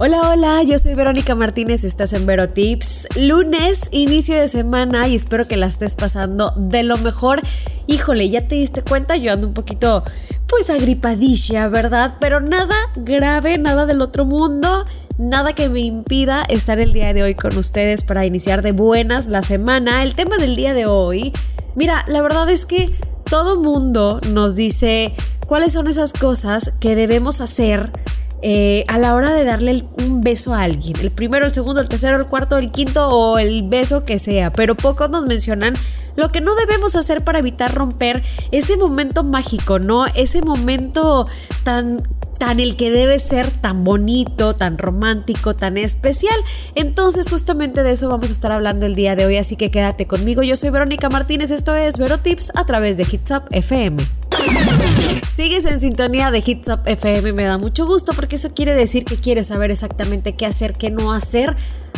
[0.00, 3.08] Hola, hola, yo soy Verónica Martínez, estás en Vero Tips.
[3.16, 7.42] Lunes, inicio de semana y espero que la estés pasando de lo mejor.
[7.88, 10.04] Híjole, ya te diste cuenta, yo ando un poquito
[10.46, 12.14] pues agripadilla, ¿verdad?
[12.20, 14.84] Pero nada grave, nada del otro mundo,
[15.18, 19.26] nada que me impida estar el día de hoy con ustedes para iniciar de buenas
[19.26, 20.04] la semana.
[20.04, 21.32] El tema del día de hoy,
[21.74, 22.88] mira, la verdad es que
[23.28, 25.12] todo mundo nos dice
[25.48, 27.90] cuáles son esas cosas que debemos hacer
[28.42, 30.96] eh, a la hora de darle un beso a alguien.
[31.00, 34.52] El primero, el segundo, el tercero, el cuarto, el quinto o el beso que sea.
[34.52, 35.74] Pero pocos nos mencionan
[36.16, 40.06] lo que no debemos hacer para evitar romper ese momento mágico, ¿no?
[40.06, 41.26] Ese momento
[41.64, 42.02] tan
[42.38, 46.36] tan el que debe ser tan bonito, tan romántico, tan especial.
[46.74, 50.06] Entonces justamente de eso vamos a estar hablando el día de hoy, así que quédate
[50.06, 50.42] conmigo.
[50.42, 54.27] Yo soy Verónica Martínez, esto es Vero Tips a través de Hits Up FM.
[55.28, 59.04] Sigues en sintonía de Hits Up FM, me da mucho gusto porque eso quiere decir
[59.04, 61.54] que quieres saber exactamente qué hacer, qué no hacer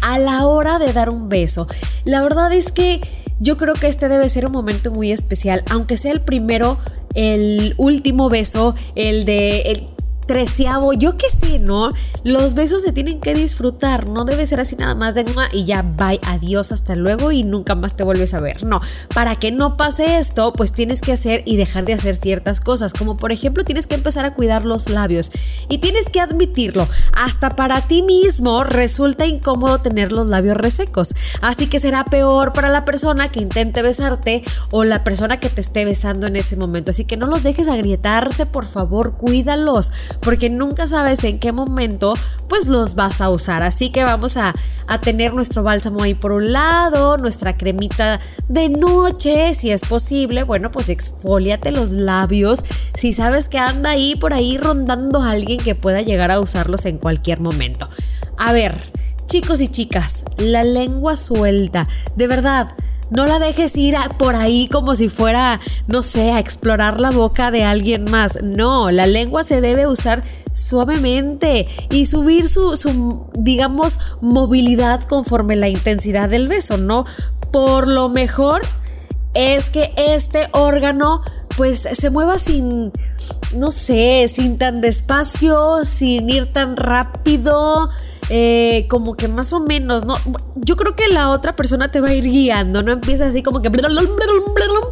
[0.00, 1.66] a la hora de dar un beso.
[2.04, 3.00] La verdad es que
[3.40, 6.78] yo creo que este debe ser un momento muy especial, aunque sea el primero,
[7.14, 9.88] el último beso, el de
[10.26, 11.90] treceavo, yo qué sé, ¿no?
[12.22, 15.82] Los besos se tienen que disfrutar, no debe ser así nada más de y ya,
[15.82, 18.64] bye, adiós, hasta luego y nunca más te vuelves a ver.
[18.64, 18.80] No,
[19.14, 22.92] para que no pase esto, pues tienes que hacer y dejar de hacer ciertas cosas,
[22.92, 25.32] como por ejemplo tienes que empezar a cuidar los labios
[25.68, 31.66] y tienes que admitirlo, hasta para ti mismo resulta incómodo tener los labios resecos, así
[31.66, 35.84] que será peor para la persona que intente besarte o la persona que te esté
[35.84, 40.86] besando en ese momento, así que no los dejes agrietarse, por favor, cuídalos porque nunca
[40.86, 42.14] sabes en qué momento
[42.48, 43.62] pues los vas a usar.
[43.62, 44.54] Así que vamos a,
[44.86, 50.42] a tener nuestro bálsamo ahí por un lado, nuestra cremita de noche, si es posible.
[50.42, 52.64] Bueno, pues exfoliate los labios.
[52.96, 56.98] Si sabes que anda ahí por ahí rondando alguien que pueda llegar a usarlos en
[56.98, 57.88] cualquier momento.
[58.36, 58.74] A ver,
[59.26, 61.88] chicos y chicas, la lengua suelta.
[62.16, 62.68] De verdad
[63.10, 67.50] no la dejes ir por ahí como si fuera, no sé, a explorar la boca
[67.50, 68.38] de alguien más.
[68.42, 70.22] No, la lengua se debe usar
[70.52, 77.04] suavemente y subir su, su, digamos, movilidad conforme la intensidad del beso, ¿no?
[77.50, 78.62] Por lo mejor
[79.34, 81.22] es que este órgano
[81.56, 82.90] pues se mueva sin,
[83.54, 87.90] no sé, sin tan despacio, sin ir tan rápido,
[88.30, 90.16] eh, como que más o menos, ¿no?
[90.56, 93.60] Yo creo que la otra persona te va a ir guiando, no empieza así como
[93.60, 93.70] que...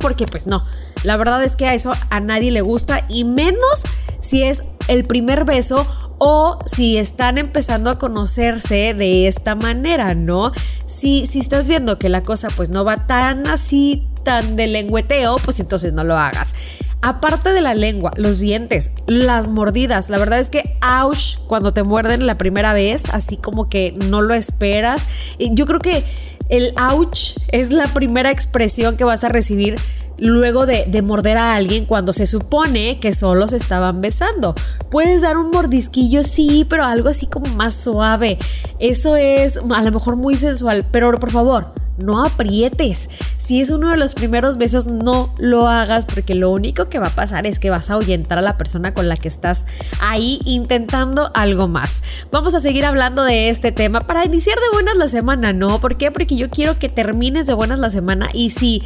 [0.00, 0.64] Porque pues no,
[1.04, 3.84] la verdad es que a eso a nadie le gusta y menos
[4.20, 5.86] si es el primer beso
[6.18, 10.52] o si están empezando a conocerse de esta manera, ¿no?
[10.86, 15.36] Si, si estás viendo que la cosa pues no va tan así, tan de lengüeteo,
[15.38, 16.54] pues entonces no lo hagas.
[17.02, 21.82] Aparte de la lengua, los dientes, las mordidas, la verdad es que ouch cuando te
[21.82, 25.00] muerden la primera vez, así como que no lo esperas.
[25.38, 26.04] Yo creo que
[26.50, 29.76] el ouch es la primera expresión que vas a recibir
[30.18, 34.54] luego de, de, morder a alguien cuando se supone que solo se estaban besando.
[34.90, 38.38] Puedes dar un mordisquillo, sí, pero algo así como más suave.
[38.78, 41.72] Eso es a lo mejor muy sensual, pero por favor,
[42.04, 43.08] no aprietes.
[43.38, 47.08] Si es uno de los primeros besos, no lo hagas porque lo único que va
[47.08, 49.64] a pasar es que vas a ahuyentar a la persona con la que estás
[50.00, 52.02] ahí intentando algo más.
[52.30, 55.80] Vamos a seguir hablando de este tema para iniciar de buenas la semana, ¿no?
[55.80, 56.10] ¿Por qué?
[56.10, 58.82] Porque yo quiero que termines de buenas la semana y si,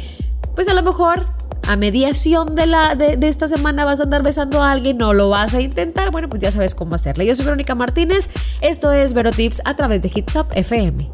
[0.55, 1.27] pues a lo mejor
[1.67, 5.29] a mediación de, la, de, esta semana vas a andar besando a alguien, no lo
[5.29, 7.23] vas a intentar, bueno, pues ya sabes cómo hacerlo.
[7.23, 8.29] Yo soy Verónica Martínez,
[8.61, 11.09] esto es Vero Tips a través de Hits Up FM.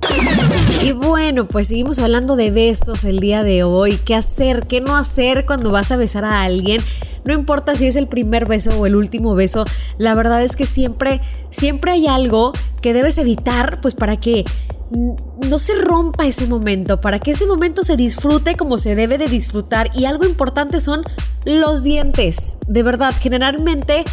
[0.83, 4.95] Y bueno, pues seguimos hablando de besos el día de hoy, qué hacer, qué no
[4.95, 6.81] hacer cuando vas a besar a alguien.
[7.23, 9.65] No importa si es el primer beso o el último beso,
[9.97, 14.43] la verdad es que siempre, siempre hay algo que debes evitar, pues para que
[14.91, 19.27] no se rompa ese momento, para que ese momento se disfrute como se debe de
[19.27, 19.89] disfrutar.
[19.95, 21.03] Y algo importante son
[21.45, 22.57] los dientes.
[22.67, 24.03] De verdad, generalmente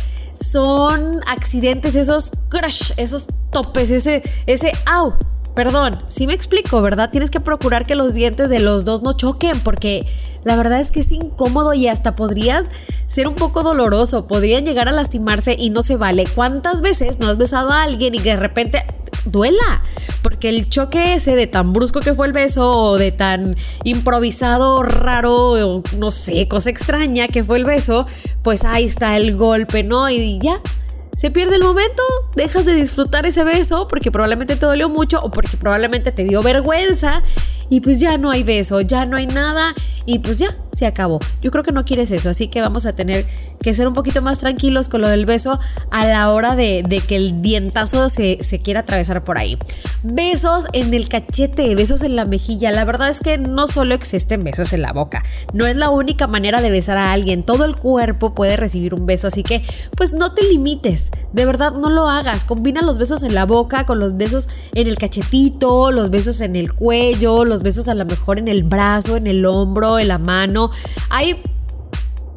[0.40, 5.14] son accidentes, esos crush, esos topes, ese, ese au.
[5.54, 7.10] Perdón, si me explico, ¿verdad?
[7.10, 10.06] Tienes que procurar que los dientes de los dos no choquen, porque
[10.44, 12.62] la verdad es que es incómodo y hasta podría
[13.08, 14.28] ser un poco doloroso.
[14.28, 16.26] Podrían llegar a lastimarse y no se vale.
[16.32, 18.84] ¿Cuántas veces no has besado a alguien y de repente
[19.24, 19.82] duela.
[20.22, 24.82] Porque el choque ese de tan brusco que fue el beso o de tan improvisado,
[24.82, 28.06] raro, o no sé, cosa extraña que fue el beso,
[28.42, 30.10] pues ahí está el golpe, ¿no?
[30.10, 30.60] Y ya,
[31.18, 32.00] se pierde el momento,
[32.36, 36.44] dejas de disfrutar ese beso porque probablemente te dolió mucho o porque probablemente te dio
[36.44, 37.24] vergüenza
[37.70, 39.74] y pues ya no hay beso, ya no hay nada
[40.06, 41.18] y pues ya se acabó.
[41.42, 43.26] Yo creo que no quieres eso, así que vamos a tener
[43.60, 45.58] que ser un poquito más tranquilos con lo del beso
[45.90, 49.58] a la hora de, que el vientazo se, se quiera atravesar por ahí.
[50.04, 52.70] Besos en el cachete, besos en la mejilla.
[52.70, 56.28] La verdad es que no solo existen besos en la boca, no es la única
[56.28, 57.42] manera de besar a alguien.
[57.42, 59.62] Todo el cuerpo puede recibir un beso, así que
[59.96, 61.10] pues no te limites.
[61.32, 62.44] De verdad, no lo hagas.
[62.44, 66.56] Combina los besos en la boca con los besos en el cachetito, los besos en
[66.56, 70.18] el cuello, los besos a lo mejor en el brazo, en el hombro, en la
[70.18, 70.70] mano.
[71.10, 71.40] Hay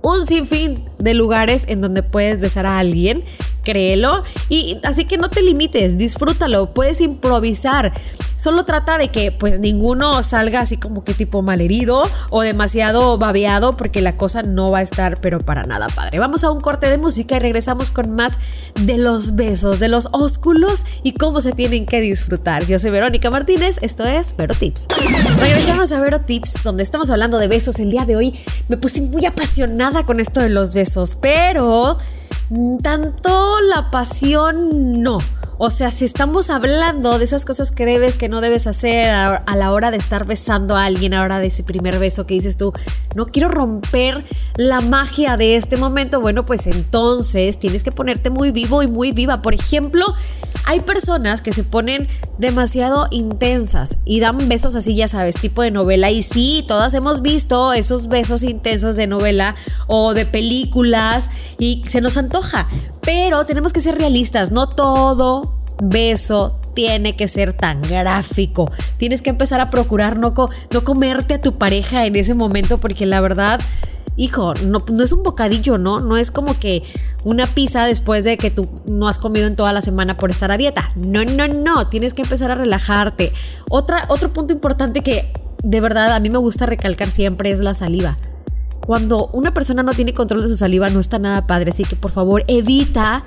[0.02, 3.24] un sinfín de lugares en donde puedes besar a alguien
[3.63, 4.24] créelo.
[4.50, 7.94] Y así que no te limites, disfrútalo, puedes improvisar.
[8.42, 13.78] Solo trata de que pues ninguno salga así como que tipo malherido o demasiado babeado
[13.78, 16.18] porque la cosa no va a estar pero para nada padre.
[16.18, 18.40] Vamos a un corte de música y regresamos con más
[18.81, 22.66] de los besos, de los ósculos y cómo se tienen que disfrutar.
[22.66, 24.88] Yo soy Verónica Martínez, esto es Vero Tips.
[25.40, 27.80] Regresamos a Vero Tips donde estamos hablando de besos.
[27.80, 32.00] El día de hoy me puse muy apasionada con esto de los besos, pero
[32.81, 35.19] tanto la pasión no.
[35.63, 39.44] O sea, si estamos hablando de esas cosas que debes, que no debes hacer a,
[39.56, 42.34] la hora de estar besando a alguien, a la hora de ese primer beso que
[42.34, 42.74] dices tú,
[43.13, 44.25] no quiero romper
[44.56, 49.12] la magia de este momento, bueno, pues entonces tienes que ponerte muy vivo y muy
[49.12, 49.44] viva.
[49.44, 50.16] Por ejemplo,
[50.66, 52.08] hay personas que se ponen
[52.40, 56.10] demasiado intensas y dan besos así, ya sabes, tipo de novela.
[56.10, 59.54] Y sí, todas hemos visto esos besos intensos de novela
[59.86, 61.30] o de películas
[61.60, 62.68] y se nos antoja.
[63.01, 68.71] Pero tenemos que ser realistas, no todo beso tiene que ser tan gráfico.
[68.98, 70.33] Tienes que empezar a procurar no,
[70.71, 73.59] no comerte a tu pareja en ese momento porque la verdad,
[74.15, 76.00] hijo, no, no es un bocadillo, ¿no?
[76.00, 76.83] No es como que
[77.24, 80.51] una pizza después de que tú no has comido en toda la semana por estar
[80.51, 80.92] a dieta.
[80.95, 83.33] No, no, no, tienes que empezar a relajarte.
[83.69, 85.31] Otra, otro punto importante que
[85.63, 88.18] de verdad a mí me gusta recalcar siempre es la saliva
[88.86, 91.95] cuando una persona no tiene control de su saliva no está nada padre, así que
[91.95, 93.24] por favor evita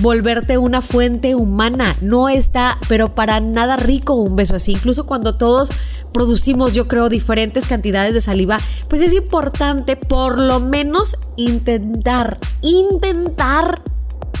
[0.00, 1.96] volverte una fuente humana.
[2.00, 4.72] No está, pero para nada rico un beso así.
[4.72, 5.70] Incluso cuando todos
[6.12, 8.58] producimos, yo creo, diferentes cantidades de saliva,
[8.88, 13.82] pues es importante por lo menos intentar, intentar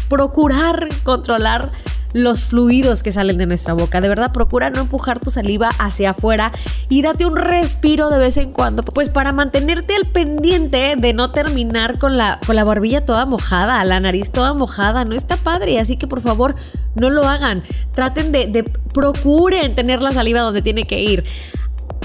[0.08, 1.70] procurar controlar
[2.12, 4.00] los fluidos que salen de nuestra boca.
[4.00, 6.52] De verdad, procura no empujar tu saliva hacia afuera
[6.88, 11.30] y date un respiro de vez en cuando, pues para mantenerte al pendiente de no
[11.30, 15.04] terminar con la, con la barbilla toda mojada, la nariz toda mojada.
[15.04, 16.54] No está padre, así que por favor
[16.94, 17.62] no lo hagan.
[17.92, 21.24] Traten de, de procuren tener la saliva donde tiene que ir.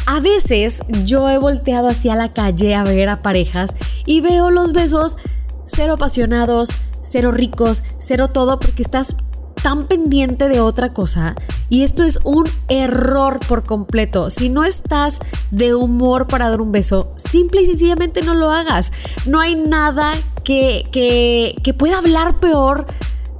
[0.07, 3.75] A veces yo he volteado hacia la calle a ver a parejas
[4.05, 5.17] y veo los besos
[5.65, 6.69] cero apasionados,
[7.01, 9.15] cero ricos, cero todo, porque estás
[9.65, 11.33] tan pendiente de otra cosa
[11.69, 14.29] y esto es un error por completo.
[14.29, 15.17] Si no estás
[15.49, 18.91] de humor para dar un beso, simple y sencillamente no lo hagas.
[19.25, 20.13] No hay nada
[20.43, 22.85] que, que, que pueda hablar peor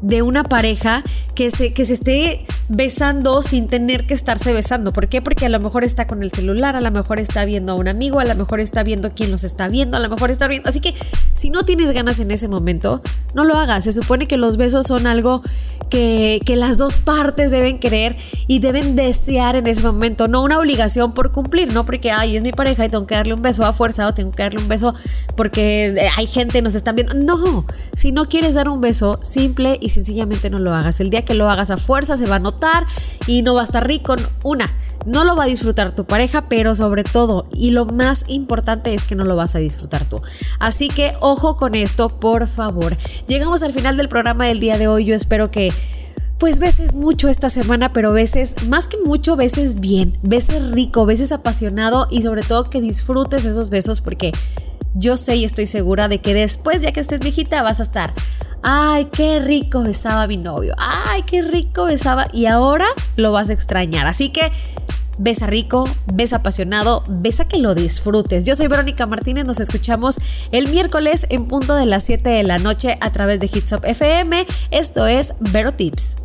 [0.01, 1.03] de una pareja
[1.35, 4.93] que se, que se esté besando sin tener que estarse besando.
[4.93, 5.21] ¿Por qué?
[5.21, 7.87] Porque a lo mejor está con el celular, a lo mejor está viendo a un
[7.87, 10.69] amigo, a lo mejor está viendo quién los está viendo, a lo mejor está viendo.
[10.69, 10.93] Así que
[11.33, 13.01] si no tienes ganas en ese momento,
[13.35, 13.83] no lo hagas.
[13.83, 15.41] Se supone que los besos son algo
[15.89, 18.15] que, que las dos partes deben querer
[18.47, 22.43] y deben desear en ese momento, no una obligación por cumplir, no porque, ay, es
[22.43, 24.67] mi pareja y tengo que darle un beso a fuerza o tengo que darle un
[24.67, 24.95] beso
[25.35, 27.13] porque eh, hay gente, nos están viendo.
[27.13, 27.65] No,
[27.95, 30.99] si no quieres dar un beso, simple y sencillamente no lo hagas.
[30.99, 32.85] El día que lo hagas a fuerza se va a notar
[33.27, 34.15] y no va a estar rico.
[34.43, 34.73] Una,
[35.05, 39.05] no lo va a disfrutar tu pareja, pero sobre todo, y lo más importante es
[39.05, 40.21] que no lo vas a disfrutar tú.
[40.59, 42.97] Así que ojo con esto, por favor.
[43.27, 45.05] Llegamos al final del programa del día de hoy.
[45.05, 45.71] Yo espero que
[46.39, 51.31] pues veces mucho esta semana, pero veces, más que mucho, veces bien, veces rico, veces
[51.31, 54.33] apasionado y sobre todo que disfrutes esos besos porque
[54.95, 58.13] yo sé y estoy segura de que después, ya que estés viejita, vas a estar
[58.67, 63.53] ay, qué rico besaba mi novio, ay, qué rico besaba y ahora lo vas a
[63.53, 64.07] extrañar.
[64.07, 64.51] Así que
[65.19, 68.45] besa rico, besa apasionado, besa que lo disfrutes.
[68.45, 70.19] Yo soy Verónica Martínez, nos escuchamos
[70.51, 74.47] el miércoles en punto de las 7 de la noche a través de Hitsop FM.
[74.71, 76.24] Esto es Vero Tips.